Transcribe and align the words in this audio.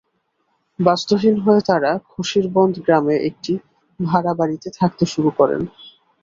বাস্তুহীন 0.79 1.35
হয়ে 1.39 1.61
তাঁরা 1.67 1.91
খশিরবন্দ 2.09 2.75
গ্রামে 2.85 3.15
একটি 3.29 3.53
ভাড়া 3.99 4.33
বাড়িতে 4.39 4.67
থাকতে 4.79 5.03
শুরু 5.13 5.29
করেন। 5.37 5.61